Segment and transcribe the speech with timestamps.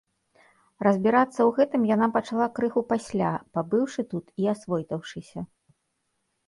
[0.85, 5.39] Разбірацца ў гэтым яна пачала крыху пасля, пабыўшы тут і асвойтаўшыся.